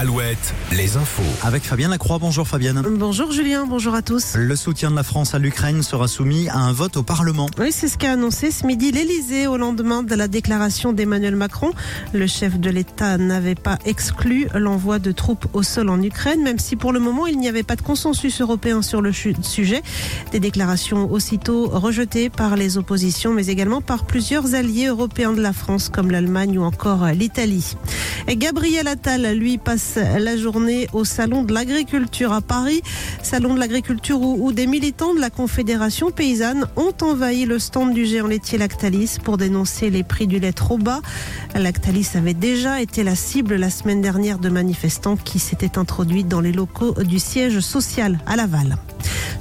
Alouette, 0.00 0.54
les 0.70 0.96
infos. 0.96 1.24
Avec 1.42 1.64
Fabienne 1.64 1.90
Lacroix. 1.90 2.18
Bonjour 2.20 2.46
Fabienne. 2.46 2.84
Bonjour 2.88 3.32
Julien, 3.32 3.66
bonjour 3.66 3.96
à 3.96 4.02
tous. 4.02 4.36
Le 4.36 4.54
soutien 4.54 4.92
de 4.92 4.94
la 4.94 5.02
France 5.02 5.34
à 5.34 5.40
l'Ukraine 5.40 5.82
sera 5.82 6.06
soumis 6.06 6.48
à 6.48 6.58
un 6.58 6.72
vote 6.72 6.96
au 6.96 7.02
Parlement. 7.02 7.48
Oui, 7.58 7.72
c'est 7.72 7.88
ce 7.88 7.98
qu'a 7.98 8.12
annoncé 8.12 8.52
ce 8.52 8.64
midi 8.64 8.92
l'Elysée 8.92 9.48
au 9.48 9.56
lendemain 9.56 10.04
de 10.04 10.14
la 10.14 10.28
déclaration 10.28 10.92
d'Emmanuel 10.92 11.34
Macron. 11.34 11.72
Le 12.12 12.28
chef 12.28 12.60
de 12.60 12.70
l'État 12.70 13.18
n'avait 13.18 13.56
pas 13.56 13.76
exclu 13.86 14.46
l'envoi 14.54 15.00
de 15.00 15.10
troupes 15.10 15.46
au 15.52 15.64
sol 15.64 15.88
en 15.88 16.00
Ukraine, 16.00 16.44
même 16.44 16.60
si 16.60 16.76
pour 16.76 16.92
le 16.92 17.00
moment 17.00 17.26
il 17.26 17.36
n'y 17.36 17.48
avait 17.48 17.64
pas 17.64 17.74
de 17.74 17.82
consensus 17.82 18.40
européen 18.40 18.82
sur 18.82 19.00
le 19.00 19.10
sujet. 19.12 19.82
Des 20.30 20.38
déclarations 20.38 21.10
aussitôt 21.10 21.70
rejetées 21.70 22.30
par 22.30 22.54
les 22.54 22.78
oppositions, 22.78 23.34
mais 23.34 23.48
également 23.48 23.80
par 23.80 24.04
plusieurs 24.04 24.54
alliés 24.54 24.86
européens 24.86 25.32
de 25.32 25.42
la 25.42 25.52
France, 25.52 25.88
comme 25.88 26.12
l'Allemagne 26.12 26.56
ou 26.56 26.62
encore 26.62 27.04
l'Italie. 27.06 27.74
Gabriel 28.36 28.86
Attal, 28.88 29.36
lui, 29.36 29.56
passe 29.56 29.96
la 29.96 30.36
journée 30.36 30.86
au 30.92 31.04
Salon 31.04 31.42
de 31.44 31.54
l'Agriculture 31.54 32.32
à 32.32 32.42
Paris. 32.42 32.82
Salon 33.22 33.54
de 33.54 33.58
l'Agriculture 33.58 34.20
où, 34.20 34.52
des 34.52 34.66
militants 34.66 35.14
de 35.14 35.20
la 35.20 35.30
Confédération 35.30 36.10
paysanne 36.10 36.66
ont 36.76 36.92
envahi 37.00 37.46
le 37.46 37.58
stand 37.58 37.94
du 37.94 38.04
géant 38.04 38.26
laitier 38.26 38.58
Lactalis 38.58 39.16
pour 39.22 39.38
dénoncer 39.38 39.88
les 39.88 40.04
prix 40.04 40.26
du 40.26 40.38
lait 40.38 40.52
trop 40.52 40.76
bas. 40.76 41.00
Lactalis 41.54 42.10
avait 42.14 42.34
déjà 42.34 42.82
été 42.82 43.02
la 43.02 43.14
cible 43.14 43.56
la 43.56 43.70
semaine 43.70 44.02
dernière 44.02 44.38
de 44.38 44.50
manifestants 44.50 45.16
qui 45.16 45.38
s'étaient 45.38 45.78
introduits 45.78 46.24
dans 46.24 46.40
les 46.40 46.52
locaux 46.52 46.94
du 47.02 47.18
siège 47.18 47.60
social 47.60 48.18
à 48.26 48.36
Laval. 48.36 48.76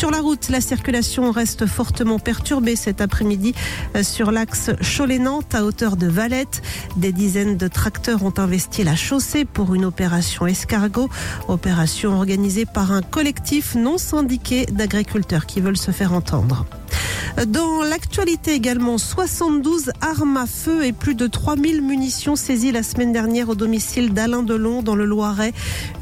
Sur 0.00 0.10
la 0.10 0.22
route, 0.22 0.48
la 0.48 0.62
circulation 0.62 1.30
reste 1.30 1.66
fortement 1.66 2.18
perturbée 2.18 2.74
cet 2.74 3.02
après-midi 3.02 3.54
euh, 3.94 4.02
sur 4.02 4.30
l'axe 4.32 4.70
Cholet-Nantes 4.80 5.54
à 5.54 5.62
hauteur 5.62 5.98
de 5.98 6.06
Valette. 6.06 6.62
Des 6.96 7.12
dizaines 7.12 7.58
de 7.58 7.68
tracteurs 7.68 8.24
ont 8.24 8.32
investi 8.38 8.82
la 8.82 8.96
chaussée 8.96 9.44
pour 9.44 9.74
une 9.74 9.84
opération 9.84 10.46
escargot, 10.46 11.10
opération 11.48 12.14
organisée 12.14 12.64
par 12.64 12.92
un 12.92 13.02
collectif 13.02 13.74
non 13.74 13.98
syndiqué 13.98 14.64
d'agriculteurs 14.72 15.44
qui 15.44 15.60
veulent 15.60 15.76
se 15.76 15.90
faire 15.90 16.14
entendre. 16.14 16.64
Dans 17.46 17.82
l'actualité 17.82 18.52
également, 18.52 18.98
72 18.98 19.92
armes 20.00 20.36
à 20.36 20.46
feu 20.46 20.84
et 20.84 20.92
plus 20.92 21.14
de 21.14 21.26
3000 21.26 21.80
munitions 21.80 22.36
saisies 22.36 22.72
la 22.72 22.82
semaine 22.82 23.12
dernière 23.12 23.48
au 23.48 23.54
domicile 23.54 24.12
d'Alain 24.12 24.42
Delon 24.42 24.82
dans 24.82 24.94
le 24.94 25.06
Loiret. 25.06 25.52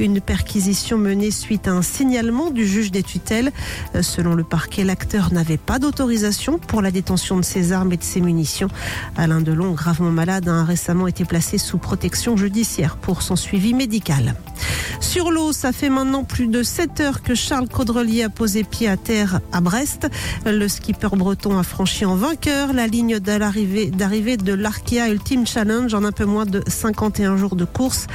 Une 0.00 0.20
perquisition 0.20 0.98
menée 0.98 1.30
suite 1.30 1.68
à 1.68 1.72
un 1.72 1.82
signalement 1.82 2.50
du 2.50 2.66
juge 2.66 2.90
des 2.90 3.02
tutelles. 3.02 3.52
Selon 4.00 4.34
le 4.34 4.42
parquet, 4.42 4.84
l'acteur 4.84 5.32
n'avait 5.32 5.58
pas 5.58 5.78
d'autorisation 5.78 6.58
pour 6.58 6.82
la 6.82 6.90
détention 6.90 7.36
de 7.36 7.44
ses 7.44 7.72
armes 7.72 7.92
et 7.92 7.96
de 7.96 8.04
ses 8.04 8.20
munitions. 8.20 8.68
Alain 9.16 9.40
Delon, 9.40 9.72
gravement 9.72 10.10
malade, 10.10 10.48
a 10.48 10.64
récemment 10.64 11.06
été 11.06 11.24
placé 11.24 11.58
sous 11.58 11.78
protection 11.78 12.36
judiciaire 12.36 12.96
pour 12.96 13.22
son 13.22 13.36
suivi 13.36 13.74
médical. 13.74 14.34
Sur 15.00 15.30
l'eau, 15.30 15.52
ça 15.52 15.72
fait 15.72 15.90
maintenant 15.90 16.24
plus 16.24 16.48
de 16.48 16.62
7 16.62 17.00
heures 17.00 17.22
que 17.22 17.34
Charles 17.34 17.68
Caudrelier 17.68 18.24
a 18.24 18.28
posé 18.28 18.64
pied 18.64 18.88
à 18.88 18.96
terre 18.96 19.40
à 19.52 19.60
Brest. 19.60 20.08
Le 20.44 20.66
skipper 20.66 21.08
breton 21.18 21.58
a 21.58 21.62
franchi 21.62 22.06
en 22.06 22.14
vainqueur 22.14 22.72
la 22.72 22.86
ligne 22.86 23.18
d'arrivée 23.18 24.36
de 24.36 24.52
l'Arkea 24.54 25.08
Ultimate 25.10 25.48
Challenge 25.48 25.92
en 25.92 26.04
un 26.04 26.12
peu 26.12 26.24
moins 26.24 26.46
de 26.46 26.62
51 26.66 27.36
jours 27.36 27.56
de 27.56 27.66
course. 27.66 28.06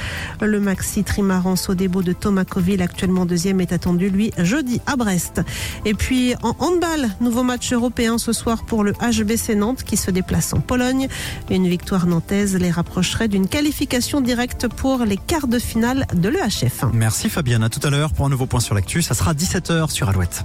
Le 0.42 0.59
maxi 0.59 1.04
trimaran 1.04 1.56
Sodebo 1.56 2.02
de 2.02 2.14
Thomas 2.14 2.46
actuellement 2.81 3.26
deuxième, 3.26 3.62
est 3.62 3.74
attendu, 3.74 4.09
lui, 4.09 4.31
jeudi 4.38 4.81
à 4.88 4.96
Brest. 4.96 5.42
Et 5.86 5.94
puis 5.94 6.34
en 6.42 6.56
handball, 6.59 7.09
nouveau 7.20 7.44
match 7.44 7.74
européen 7.74 8.18
ce 8.18 8.31
soir 8.31 8.64
pour 8.66 8.84
le 8.84 8.94
HBC 8.94 9.56
Nantes 9.56 9.84
qui 9.84 9.98
se 9.98 10.09
déplace 10.09 10.54
en 10.54 10.62
Pologne. 10.62 11.08
Une 11.52 11.68
victoire 11.68 12.08
nantaise 12.08 12.56
les 12.56 12.72
rapprocherait 12.72 13.28
d'une 13.28 13.48
qualification 13.48 14.22
directe 14.22 14.68
pour 14.70 15.00
les 15.04 15.18
quarts 15.18 15.48
de 15.48 15.59
finale 15.59 16.08
de 16.16 16.30
l'EHF. 16.30 16.86
Merci 16.94 17.30
Fabienne. 17.30 17.64
À 17.64 17.70
tout 17.70 17.85
à 17.85 17.90
l'heure 17.90 18.14
pour 18.14 18.25
un 18.25 18.30
nouveau 18.30 18.46
point 18.46 18.62
sur 18.62 18.75
l'actu. 18.75 19.02
Ça 19.02 19.14
sera 19.14 19.34
17h 19.34 19.91
sur 19.91 20.08
Alouette. 20.08 20.44